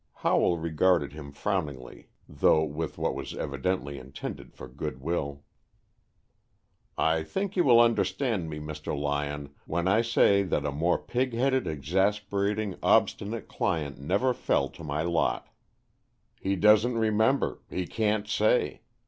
Howell 0.15 0.57
regarded 0.57 1.13
him 1.13 1.31
frowningly 1.31 2.07
though 2.27 2.63
with 2.63 2.97
what 2.97 3.13
was 3.13 3.35
evidently 3.35 3.99
intended 3.99 4.51
for 4.55 4.67
good 4.67 4.99
will. 4.99 5.43
"I 6.97 7.21
think 7.21 7.55
you 7.55 7.63
will 7.63 7.79
understand 7.79 8.49
me, 8.49 8.57
Mr. 8.57 8.97
Lyon, 8.97 9.53
when 9.67 9.87
I 9.87 10.01
say 10.01 10.41
that 10.41 10.65
a 10.65 10.71
more 10.71 10.97
pig 10.97 11.33
headed, 11.35 11.67
exasperating, 11.67 12.77
obstinate 12.81 13.47
client 13.47 13.99
never 13.99 14.33
fell 14.33 14.69
to 14.69 14.83
my 14.83 15.03
lot. 15.03 15.49
He 16.39 16.55
doesn't 16.55 16.97
remember. 16.97 17.59
He 17.69 17.85
can't 17.85 18.27
say. 18.27 18.81